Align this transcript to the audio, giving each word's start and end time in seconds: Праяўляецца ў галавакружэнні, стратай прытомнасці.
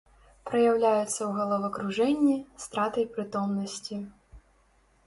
Праяўляецца 0.49 1.09
ў 1.25 1.29
галавакружэнні, 1.39 2.37
стратай 2.65 3.05
прытомнасці. 3.15 3.95